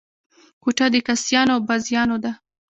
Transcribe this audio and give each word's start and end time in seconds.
کوټه 0.61 0.85
د 0.93 0.95
کاسيانو 1.07 1.51
او 1.55 1.59
بازیانو 1.67 2.17
ده. 2.23 2.31